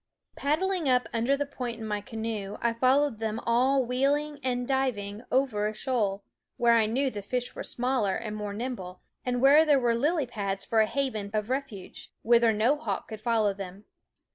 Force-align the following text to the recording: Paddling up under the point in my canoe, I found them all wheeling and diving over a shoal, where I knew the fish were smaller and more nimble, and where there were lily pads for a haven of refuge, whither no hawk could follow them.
Paddling 0.35 0.89
up 0.89 1.07
under 1.13 1.37
the 1.37 1.45
point 1.45 1.79
in 1.79 1.85
my 1.85 2.01
canoe, 2.01 2.57
I 2.59 2.73
found 2.73 3.19
them 3.19 3.39
all 3.43 3.85
wheeling 3.85 4.39
and 4.41 4.67
diving 4.67 5.21
over 5.31 5.67
a 5.67 5.75
shoal, 5.75 6.23
where 6.57 6.73
I 6.73 6.87
knew 6.87 7.11
the 7.11 7.21
fish 7.21 7.53
were 7.53 7.61
smaller 7.61 8.15
and 8.15 8.35
more 8.35 8.51
nimble, 8.51 9.03
and 9.23 9.39
where 9.43 9.63
there 9.63 9.79
were 9.79 9.93
lily 9.93 10.25
pads 10.25 10.65
for 10.65 10.81
a 10.81 10.87
haven 10.87 11.29
of 11.35 11.51
refuge, 11.51 12.11
whither 12.23 12.51
no 12.51 12.77
hawk 12.77 13.09
could 13.09 13.21
follow 13.21 13.53
them. 13.53 13.85